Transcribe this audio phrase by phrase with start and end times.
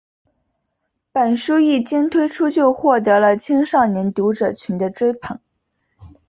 [1.11, 5.39] 本书一经推出就获得了青少年读者群的追捧。